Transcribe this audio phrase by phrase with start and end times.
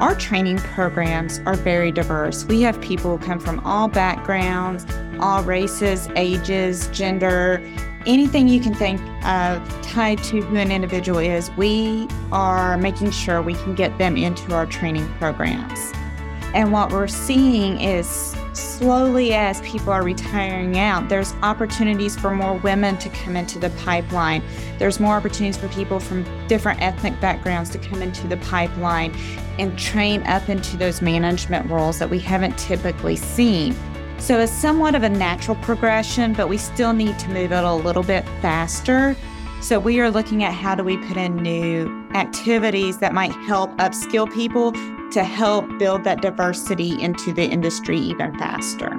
[0.00, 2.44] Our training programs are very diverse.
[2.44, 4.84] We have people who come from all backgrounds,
[5.20, 7.62] all races, ages, gender,
[8.04, 11.50] anything you can think of tied to who an individual is.
[11.52, 15.92] We are making sure we can get them into our training programs.
[16.52, 22.54] And what we're seeing is slowly as people are retiring out, there's opportunities for more
[22.58, 24.42] women to come into the pipeline.
[24.78, 29.14] There's more opportunities for people from different ethnic backgrounds to come into the pipeline
[29.58, 33.74] and train up into those management roles that we haven't typically seen.
[34.18, 37.74] So it's somewhat of a natural progression, but we still need to move it a
[37.74, 39.14] little bit faster.
[39.60, 43.70] So we are looking at how do we put in new activities that might help
[43.78, 44.72] upskill people
[45.16, 48.90] to help build that diversity into the industry even faster.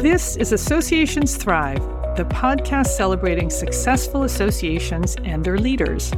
[0.00, 1.80] This is Associations Thrive,
[2.16, 6.12] the podcast celebrating successful associations and their leaders.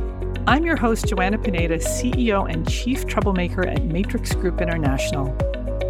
[0.47, 5.37] I'm your host, Joanna Pineda, CEO and Chief Troublemaker at Matrix Group International.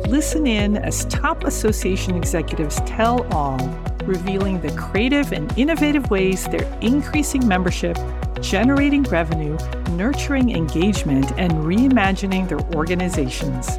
[0.09, 3.59] Listen in as top association executives tell all,
[4.05, 7.97] revealing the creative and innovative ways they're increasing membership,
[8.41, 9.57] generating revenue,
[9.93, 13.79] nurturing engagement, and reimagining their organizations.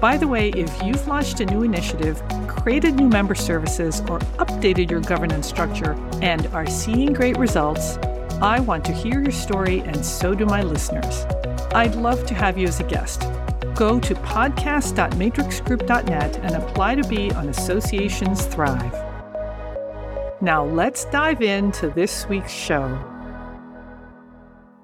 [0.00, 4.90] By the way, if you've launched a new initiative, created new member services, or updated
[4.90, 7.98] your governance structure and are seeing great results,
[8.42, 11.24] I want to hear your story, and so do my listeners.
[11.72, 13.20] I'd love to have you as a guest.
[13.76, 18.92] Go to podcast.matrixgroup.net and apply to be on Associations Thrive.
[20.40, 22.98] Now, let's dive into this week's show.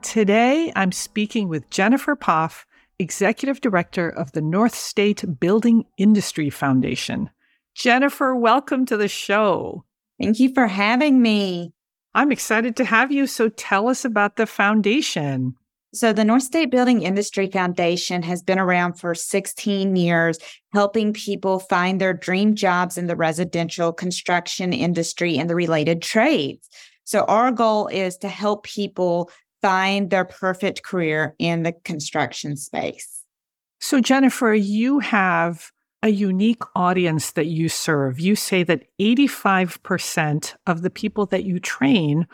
[0.03, 2.65] Today, I'm speaking with Jennifer Poff,
[3.01, 7.29] Executive Director of the North State Building Industry Foundation.
[7.75, 9.85] Jennifer, welcome to the show.
[10.23, 11.75] Thank you for having me.
[12.15, 13.27] I'm excited to have you.
[13.27, 15.55] So tell us about the foundation.
[15.95, 20.39] So, the North State Building Industry Foundation has been around for 16 years,
[20.75, 26.69] helping people find their dream jobs in the residential construction industry and the related trades.
[27.05, 29.31] So, our goal is to help people
[29.63, 33.25] find their perfect career in the construction space.
[33.81, 35.71] So, Jennifer, you have
[36.03, 38.21] a unique audience that you serve.
[38.21, 42.27] You say that 85% of the people that you train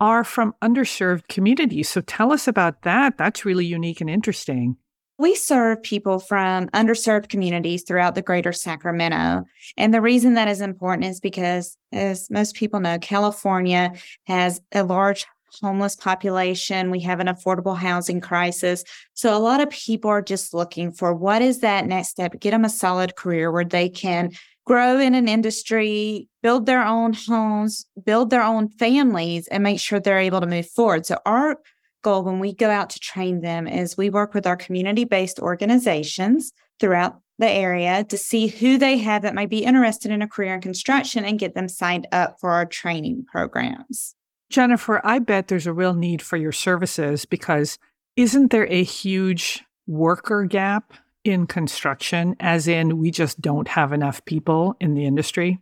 [0.00, 1.88] are from underserved communities.
[1.88, 3.16] So tell us about that.
[3.16, 4.76] That's really unique and interesting.
[5.18, 9.44] We serve people from underserved communities throughout the greater Sacramento.
[9.78, 13.94] And the reason that is important is because, as most people know, California
[14.26, 15.24] has a large
[15.60, 16.90] homeless population.
[16.90, 18.84] We have an affordable housing crisis.
[19.14, 22.50] So a lot of people are just looking for what is that next step, get
[22.52, 24.32] them a solid career where they can
[24.64, 30.00] grow in an industry, build their own homes, build their own families, and make sure
[30.00, 31.06] they're able to move forward.
[31.06, 31.58] So our
[32.02, 36.52] goal when we go out to train them is we work with our community-based organizations
[36.80, 40.54] throughout the area to see who they have that might be interested in a career
[40.54, 44.14] in construction and get them signed up for our training programs.
[44.50, 47.78] Jennifer, I bet there's a real need for your services because
[48.16, 54.24] isn't there a huge worker gap in construction, as in we just don't have enough
[54.24, 55.58] people in the industry?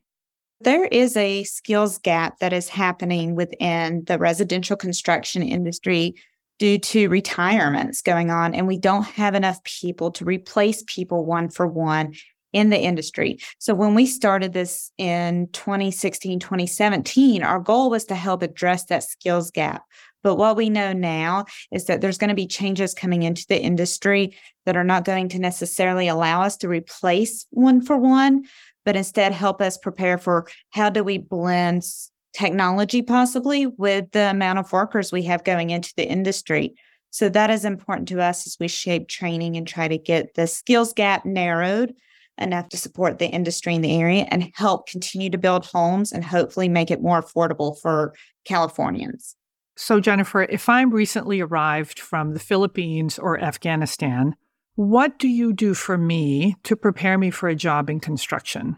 [0.60, 6.14] There is a skills gap that is happening within the residential construction industry
[6.58, 11.48] due to retirements going on, and we don't have enough people to replace people one
[11.48, 12.14] for one
[12.54, 13.38] in the industry.
[13.58, 19.02] So when we started this in 2016, 2017, our goal was to help address that
[19.02, 19.82] skills gap.
[20.22, 23.60] But what we know now is that there's going to be changes coming into the
[23.60, 28.44] industry that are not going to necessarily allow us to replace one for one,
[28.84, 31.82] but instead help us prepare for how do we blend
[32.34, 36.74] technology possibly with the amount of workers we have going into the industry.
[37.10, 40.46] So that is important to us as we shape training and try to get the
[40.46, 41.94] skills gap narrowed
[42.38, 46.24] enough to support the industry in the area and help continue to build homes and
[46.24, 48.14] hopefully make it more affordable for
[48.44, 49.36] Californians.
[49.76, 54.36] So, Jennifer, if I'm recently arrived from the Philippines or Afghanistan,
[54.76, 58.76] what do you do for me to prepare me for a job in construction?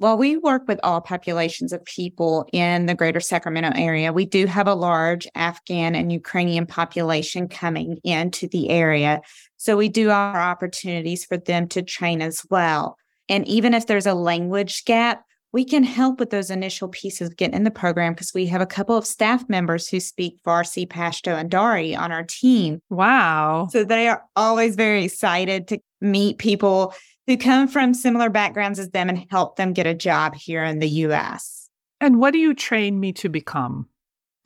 [0.00, 4.12] Well, we work with all populations of people in the greater Sacramento area.
[4.12, 9.20] We do have a large Afghan and Ukrainian population coming into the area.
[9.56, 12.96] So we do offer opportunities for them to train as well.
[13.28, 17.36] And even if there's a language gap, we can help with those initial pieces of
[17.36, 20.84] getting in the program because we have a couple of staff members who speak Farsi,
[20.84, 22.82] Pashto, and Dari on our team.
[22.90, 23.68] Wow.
[23.70, 26.92] So they are always very excited to meet people
[27.26, 30.78] who come from similar backgrounds as them and help them get a job here in
[30.78, 31.68] the US.
[32.00, 33.88] And what do you train me to become?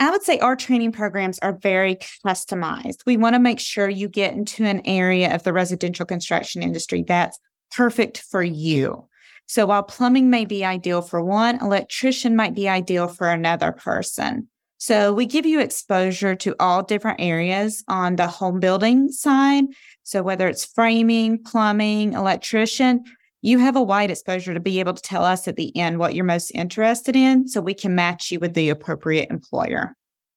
[0.01, 2.99] I would say our training programs are very customized.
[3.05, 7.03] We want to make sure you get into an area of the residential construction industry
[7.03, 7.39] that's
[7.73, 9.09] perfect for you.
[9.47, 14.49] So while plumbing may be ideal for one, electrician might be ideal for another person.
[14.77, 19.65] So we give you exposure to all different areas on the home building side.
[20.09, 23.05] So whether it's framing, plumbing, electrician,
[23.43, 26.15] you have a wide exposure to be able to tell us at the end what
[26.15, 29.95] you're most interested in so we can match you with the appropriate employer.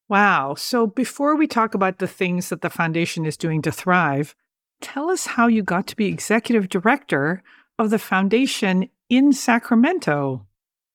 [0.09, 0.55] Wow.
[0.57, 4.35] So before we talk about the things that the foundation is doing to thrive,
[4.81, 7.41] tell us how you got to be executive director
[7.79, 10.45] of the foundation in Sacramento.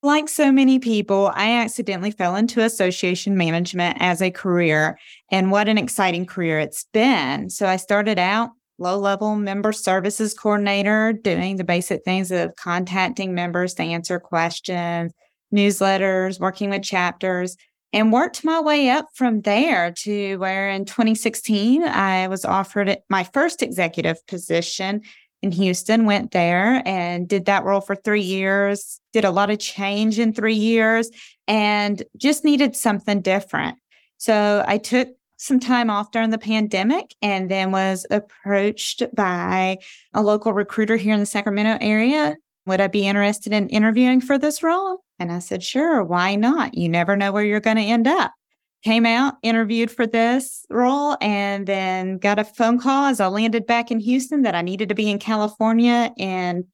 [0.02, 4.98] Like so many people, I accidentally fell into association management as a career,
[5.30, 7.48] and what an exciting career it's been.
[7.48, 13.34] So I started out low level member services coordinator, doing the basic things of contacting
[13.34, 15.12] members to answer questions,
[15.54, 17.56] newsletters, working with chapters,
[17.92, 23.24] and worked my way up from there to where in 2016 I was offered my
[23.24, 25.02] first executive position
[25.42, 29.58] in Houston, went there and did that role for three years, did a lot of
[29.58, 31.10] change in three years,
[31.46, 33.78] and just needed something different.
[34.18, 39.78] So I took some time off during the pandemic and then was approached by
[40.14, 42.36] a local recruiter here in the Sacramento area.
[42.66, 45.04] Would I be interested in interviewing for this role?
[45.18, 46.74] And I said, sure, why not?
[46.74, 48.32] You never know where you're going to end up
[48.86, 53.66] came out, interviewed for this role, and then got a phone call as I landed
[53.66, 56.64] back in Houston that I needed to be in California in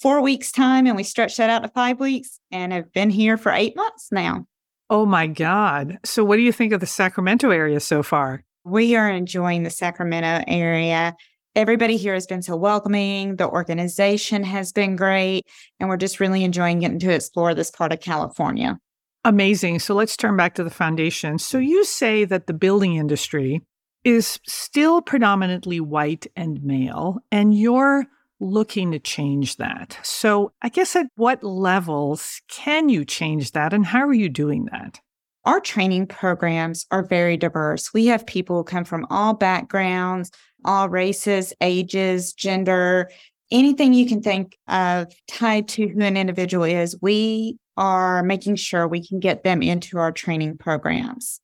[0.00, 0.88] four weeks' time.
[0.88, 4.08] And we stretched that out to five weeks and have been here for eight months
[4.10, 4.46] now.
[4.90, 5.98] Oh my God.
[6.04, 8.42] So, what do you think of the Sacramento area so far?
[8.64, 11.14] We are enjoying the Sacramento area.
[11.54, 13.36] Everybody here has been so welcoming.
[13.36, 15.44] The organization has been great.
[15.78, 18.78] And we're just really enjoying getting to explore this part of California.
[19.24, 19.78] Amazing.
[19.78, 21.38] So let's turn back to the foundation.
[21.38, 23.60] So you say that the building industry
[24.02, 28.06] is still predominantly white and male, and you're
[28.40, 29.98] looking to change that.
[30.02, 34.66] So I guess at what levels can you change that, and how are you doing
[34.72, 34.98] that?
[35.44, 37.94] Our training programs are very diverse.
[37.94, 40.30] We have people who come from all backgrounds,
[40.64, 43.10] all races, ages, gender,
[43.50, 46.98] anything you can think of tied to who an individual is.
[47.00, 51.40] We are making sure we can get them into our training programs.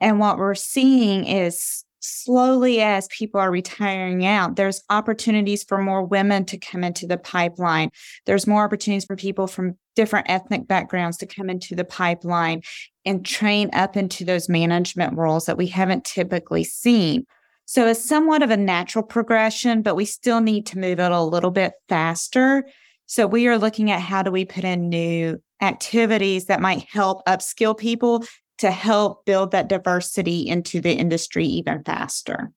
[0.00, 6.02] And what we're seeing is slowly as people are retiring out, there's opportunities for more
[6.02, 7.90] women to come into the pipeline.
[8.26, 12.62] There's more opportunities for people from different ethnic backgrounds to come into the pipeline
[13.04, 17.24] and train up into those management roles that we haven't typically seen.
[17.64, 21.22] So it's somewhat of a natural progression, but we still need to move it a
[21.22, 22.64] little bit faster.
[23.06, 27.24] So we are looking at how do we put in new activities that might help
[27.26, 28.24] upskill people
[28.58, 32.52] to help build that diversity into the industry even faster.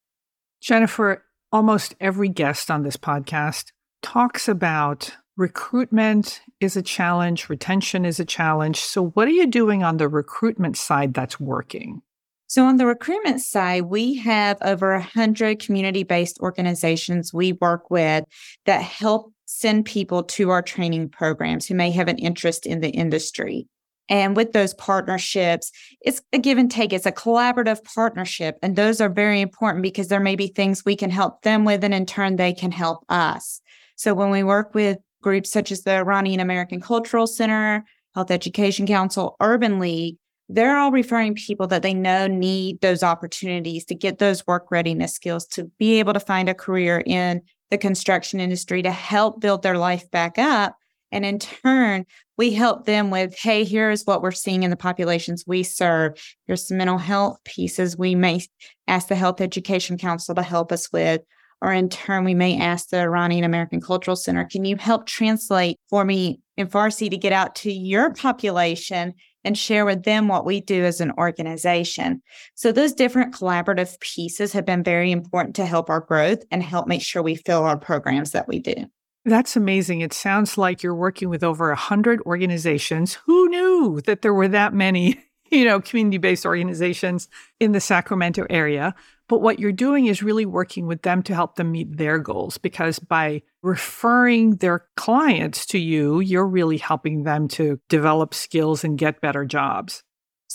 [0.62, 3.72] Jennifer, almost every guest on this podcast
[4.02, 8.80] talks about recruitment is a challenge, retention is a challenge.
[8.80, 12.02] So, what are you doing on the recruitment side that's working?
[12.48, 18.24] So, on the recruitment side, we have over 100 community based organizations we work with
[18.66, 22.90] that help send people to our training programs who may have an interest in the
[22.90, 23.68] industry.
[24.08, 25.72] And with those partnerships,
[26.02, 26.94] it's a give and take.
[26.94, 28.58] It's a collaborative partnership.
[28.62, 31.84] And those are very important because there may be things we can help them with,
[31.84, 33.62] and in turn, they can help us.
[33.96, 37.84] So when we work with groups such as the Iranian American Cultural Center,
[38.14, 43.86] Health Education Council, Urban League, they're all referring people that they know need those opportunities
[43.86, 47.78] to get those work readiness skills to be able to find a career in the
[47.80, 50.76] construction industry to help build their life back up.
[51.12, 52.06] And in turn,
[52.38, 56.14] we help them with, hey, here's what we're seeing in the populations we serve.
[56.46, 58.42] Here's some mental health pieces we may
[58.88, 61.22] ask the Health Education Council to help us with.
[61.62, 65.80] Or in turn, we may ask the Iranian American Cultural Center, can you help translate
[65.90, 69.14] for me in Farsi to get out to your population
[69.46, 72.22] and share with them what we do as an organization.
[72.56, 76.88] So, those different collaborative pieces have been very important to help our growth and help
[76.88, 78.88] make sure we fill our programs that we do.
[79.26, 80.02] That's amazing.
[80.02, 83.16] It sounds like you're working with over 100 organizations.
[83.26, 85.20] Who knew that there were that many,
[85.52, 87.28] you know, community-based organizations
[87.60, 88.94] in the Sacramento area?
[89.28, 92.60] But what you're doing is really working with them to help them meet their goals
[92.60, 98.96] because by referring their clients to you, you're really helping them to develop skills and
[98.96, 100.04] get better jobs.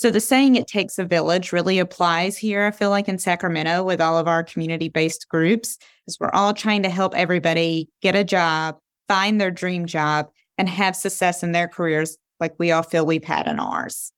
[0.01, 2.65] So the saying it takes a village really applies here.
[2.65, 5.77] I feel like in Sacramento with all of our community based groups,
[6.07, 10.67] is we're all trying to help everybody get a job, find their dream job, and
[10.67, 14.11] have success in their careers like we all feel we've had in ours.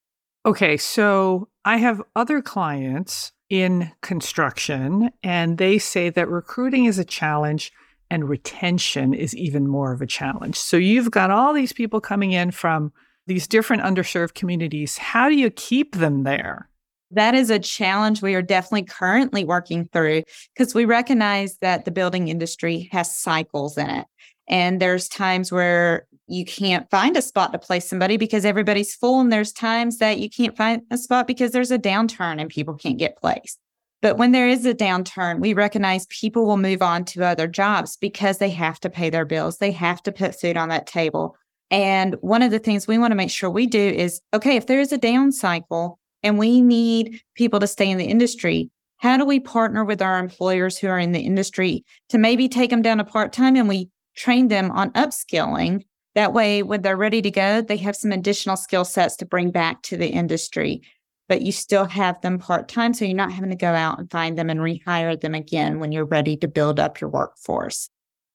[0.46, 7.04] Okay, so I have other clients in construction, and they say that recruiting is a
[7.04, 7.74] challenge
[8.10, 10.58] and retention is even more of a challenge.
[10.58, 12.94] So you've got all these people coming in from
[13.27, 14.98] these different underserved communities.
[14.98, 16.70] How do you keep them there?
[17.12, 20.24] That is a challenge we are definitely currently working through
[20.56, 24.08] because we recognize that the building industry has cycles in it.
[24.48, 29.22] And there's times where you can't find a spot to place somebody because everybody's full.
[29.22, 32.74] And there's times that you can't find a spot because there's a downturn and people
[32.74, 33.60] can't get placed.
[34.01, 37.96] But when there is a downturn, we recognize people will move on to other jobs
[37.96, 39.60] because they have to pay their bills.
[39.60, 41.38] They have to put food on that table.
[41.74, 44.68] And one of the things we want to make sure we do is okay, if
[44.68, 49.18] there is a down cycle and we need people to stay in the industry, how
[49.18, 52.82] do we partner with our employers who are in the industry to maybe take them
[52.82, 55.84] down to part time and we train them on upskilling
[56.15, 59.50] that way, when they're ready to go, they have some additional skill sets to bring
[59.50, 60.84] back to the industry,
[61.27, 62.94] but you still have them part time.
[62.94, 65.92] So you're not having to go out and find them and rehire them again when
[65.92, 67.89] you're ready to build up your workforce.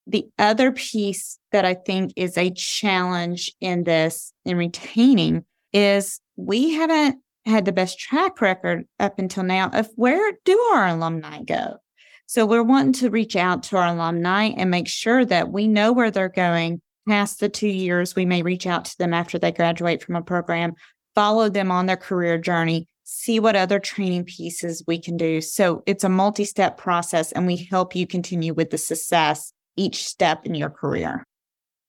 [0.07, 6.73] The other piece that I think is a challenge in this, in retaining, is we
[6.73, 11.77] haven't had the best track record up until now of where do our alumni go?
[12.25, 15.91] So we're wanting to reach out to our alumni and make sure that we know
[15.91, 19.51] where they're going past the two years, we may reach out to them after they
[19.51, 20.73] graduate from a program,
[21.15, 25.41] follow them on their career journey, see what other training pieces we can do.
[25.41, 30.05] So it's a multi step process, and we help you continue with the success each
[30.05, 31.23] step in your career.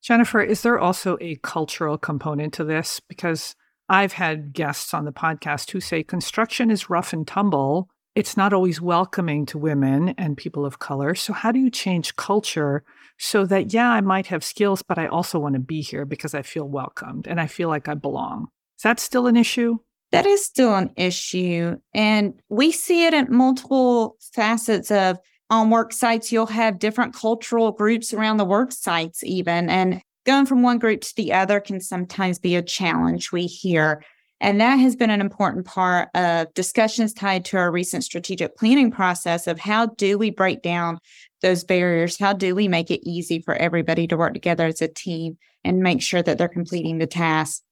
[0.03, 3.01] Jennifer, is there also a cultural component to this?
[3.09, 3.55] Because
[3.89, 7.91] I've had guests on the podcast who say construction is rough and tumble.
[8.15, 11.15] It's not always welcoming to women and people of color.
[11.15, 12.83] So, how do you change culture
[13.19, 16.35] so that, yeah, I might have skills, but I also want to be here because
[16.35, 18.49] I feel welcomed and I feel like I belong.
[18.79, 19.77] Is that still an issue?
[20.13, 21.77] That is still an issue.
[21.93, 25.19] And we see it in multiple facets of
[25.51, 29.69] on work sites, you'll have different cultural groups around the work sites, even.
[29.69, 34.03] And going from one group to the other can sometimes be a challenge we hear.
[34.41, 38.91] And that has been an important part of discussions tied to our recent strategic planning
[38.91, 40.99] process of how do we break down
[41.43, 42.19] those barriers?
[42.19, 45.83] How do we make it easy for everybody to work together as a team and
[45.83, 47.63] make sure that they're completing the task?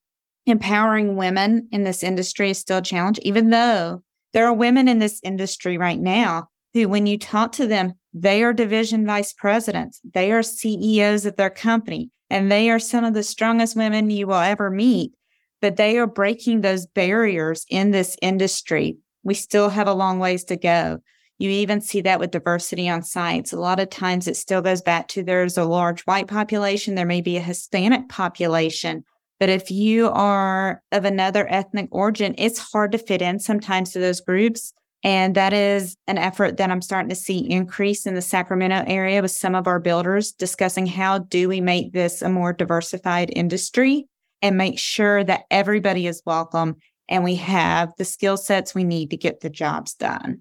[0.45, 4.99] Empowering women in this industry is still a challenge, even though there are women in
[4.99, 10.01] this industry right now who, when you talk to them, they are division vice presidents,
[10.15, 14.27] they are CEOs of their company, and they are some of the strongest women you
[14.27, 15.13] will ever meet.
[15.61, 18.99] But they are breaking those barriers in this industry.
[19.25, 20.99] We still have a long ways to go.
[21.39, 23.53] You even see that with diversity on sites.
[23.53, 27.07] A lot of times it still goes back to there's a large white population, there
[27.07, 29.05] may be a Hispanic population.
[29.39, 34.01] But if you are of another ethnic origin, it's hard to fit in sometimes to
[34.01, 34.73] those groups.
[35.05, 39.23] And that is an effort that I'm starting to see increase in the Sacramento area
[39.23, 44.07] with some of our builders discussing how do we make this a more diversified industry
[44.43, 46.77] and make sure that everybody is welcome
[47.09, 50.41] and we have the skill sets we need to get the jobs done.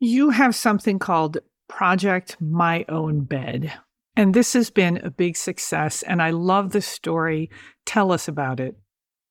[0.00, 3.72] You have something called Project My Own Bed.
[4.16, 6.02] And this has been a big success.
[6.02, 7.50] And I love the story.
[7.86, 8.76] Tell us about it.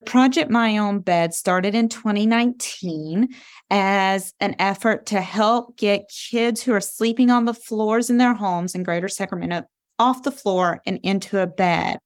[0.06, 3.30] Project My Own Bed started in 2019
[3.70, 8.34] as an effort to help get kids who are sleeping on the floors in their
[8.34, 9.64] homes in Greater Sacramento
[10.00, 11.98] off the floor and into a bed.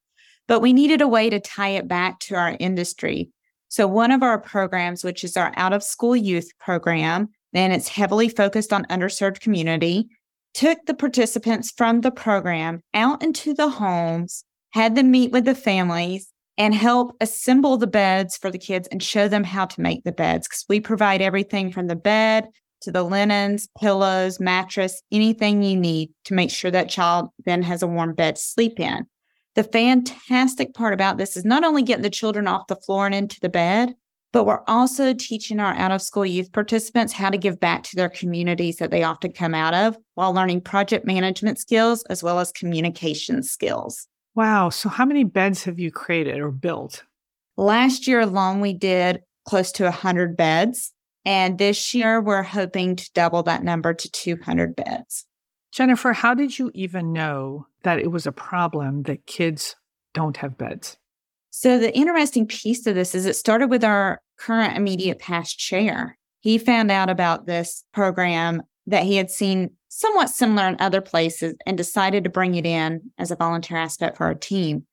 [0.47, 3.29] But we needed a way to tie it back to our industry.
[3.67, 7.87] So, one of our programs, which is our out of school youth program, and it's
[7.87, 10.09] heavily focused on underserved community,
[10.53, 15.55] took the participants from the program out into the homes, had them meet with the
[15.55, 20.03] families, and help assemble the beds for the kids and show them how to make
[20.03, 20.47] the beds.
[20.47, 22.47] Because we provide everything from the bed
[22.81, 27.81] to the linens, pillows, mattress, anything you need to make sure that child then has
[27.81, 29.07] a warm bed to sleep in.
[29.55, 33.15] The fantastic part about this is not only getting the children off the floor and
[33.15, 33.95] into the bed,
[34.31, 37.95] but we're also teaching our out of school youth participants how to give back to
[37.95, 42.39] their communities that they often come out of while learning project management skills as well
[42.39, 44.07] as communication skills.
[44.35, 44.69] Wow.
[44.69, 47.03] So, how many beds have you created or built?
[47.57, 50.93] Last year alone, we did close to 100 beds.
[51.25, 55.25] And this year, we're hoping to double that number to 200 beds.
[55.71, 59.75] Jennifer, how did you even know that it was a problem that kids
[60.13, 60.97] don't have beds?
[61.49, 66.17] So, the interesting piece of this is it started with our current immediate past chair.
[66.39, 71.53] He found out about this program that he had seen somewhat similar in other places
[71.65, 74.85] and decided to bring it in as a volunteer aspect for our team.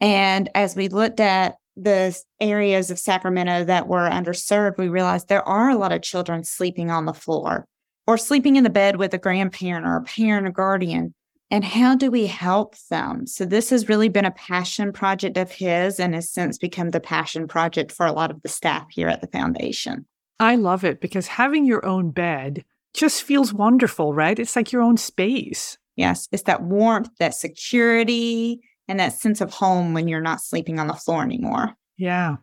[0.00, 5.46] And as we looked at the areas of Sacramento that were underserved, we realized there
[5.46, 7.66] are a lot of children sleeping on the floor
[8.06, 11.14] or sleeping in the bed with a grandparent or a parent or guardian.
[11.50, 13.26] And how do we help them?
[13.26, 17.00] So, this has really been a passion project of his and has since become the
[17.00, 20.06] passion project for a lot of the staff here at the foundation.
[20.40, 22.64] I love it because having your own bed
[22.94, 24.38] just feels wonderful, right?
[24.38, 25.78] It's like your own space.
[25.96, 30.78] Yes, it's that warmth, that security, and that sense of home when you're not sleeping
[30.78, 31.74] on the floor anymore.
[31.96, 32.36] Yeah.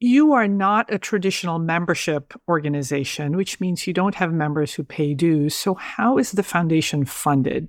[0.00, 5.14] You are not a traditional membership organization, which means you don't have members who pay
[5.14, 5.54] dues.
[5.54, 7.68] So, how is the foundation funded?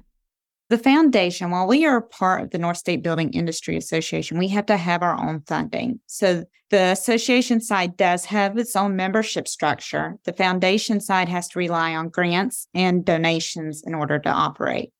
[0.70, 4.48] The foundation, while we are a part of the North State Building Industry Association, we
[4.50, 6.00] have to have our own funding.
[6.08, 10.16] So the association side does have its own membership structure.
[10.24, 14.92] The foundation side has to rely on grants and donations in order to operate.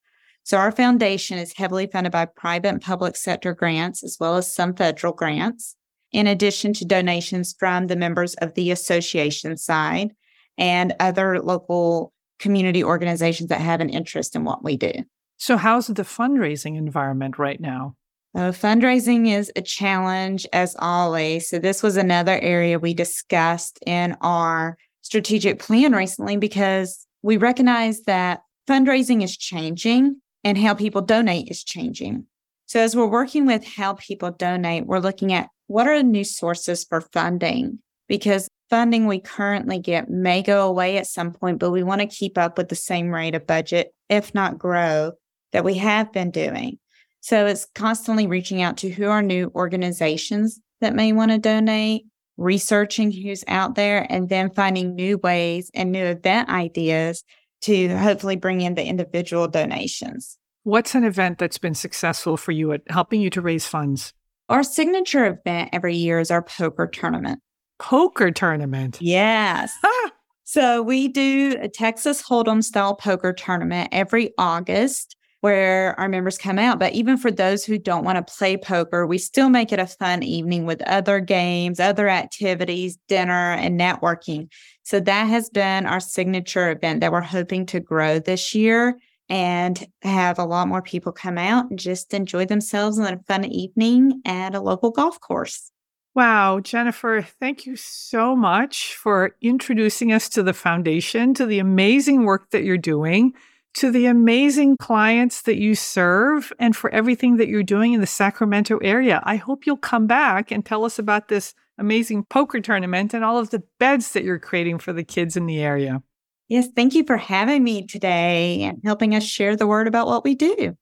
[0.44, 4.54] So our foundation is heavily funded by private and public sector grants, as well as
[4.54, 5.76] some federal grants,
[6.12, 10.12] in addition to donations from the members of the association side
[10.58, 14.92] and other local community organizations that have an interest in what we do.
[15.38, 17.96] So, how's the fundraising environment right now?
[18.36, 21.50] Uh, fundraising is a challenge as always.
[21.50, 28.02] So, this was another area we discussed in our strategic plan recently because we recognize
[28.04, 32.26] that fundraising is changing and how people donate is changing.
[32.66, 36.84] So, as we're working with how people donate, we're looking at what are new sources
[36.84, 41.84] for funding because funding we currently get may go away at some point, but we
[41.84, 45.12] want to keep up with the same rate of budget, if not grow,
[45.54, 46.78] that we have been doing.
[47.22, 52.04] So it's constantly reaching out to who are new organizations that may want to donate,
[52.36, 57.24] researching who's out there, and then finding new ways and new event ideas
[57.62, 60.38] to hopefully bring in the individual donations.
[60.64, 64.14] What's an event that's been successful for you at helping you to raise funds?
[64.50, 67.40] Our signature event every year is our poker tournament.
[67.80, 68.98] Poker tournament?
[69.02, 69.74] Yes.
[69.86, 70.12] Ah!
[70.44, 76.58] so we do a Texas Hold'em style poker tournament every August where our members come
[76.58, 76.80] out.
[76.80, 79.86] But even for those who don't want to play poker, we still make it a
[79.86, 84.48] fun evening with other games, other activities, dinner, and networking.
[84.84, 89.86] So that has been our signature event that we're hoping to grow this year and
[90.02, 94.22] have a lot more people come out and just enjoy themselves in a fun evening
[94.24, 95.72] at a local golf course.
[96.16, 102.24] Wow, Jennifer, thank you so much for introducing us to the foundation, to the amazing
[102.24, 103.34] work that you're doing
[103.76, 108.08] to the amazing clients that you serve and for everything that you're doing in the
[108.08, 109.22] Sacramento area.
[109.24, 113.38] I hope you'll come back and tell us about this amazing poker tournament and all
[113.38, 116.04] of the beds that you're creating for the kids in the area.
[116.50, 120.24] Yes, thank you for having me today and helping us share the word about what
[120.24, 120.78] we do.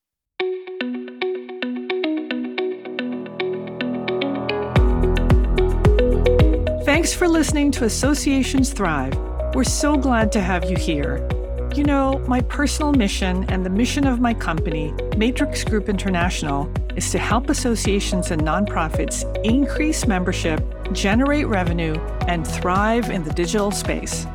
[6.83, 9.15] Thanks for listening to Associations Thrive.
[9.53, 11.25] We're so glad to have you here.
[11.73, 17.09] You know, my personal mission and the mission of my company, Matrix Group International, is
[17.11, 21.93] to help associations and nonprofits increase membership, generate revenue,
[22.27, 24.27] and thrive in the digital space.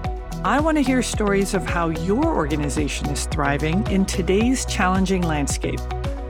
[0.44, 5.81] I want to hear stories of how your organization is thriving in today's challenging landscape.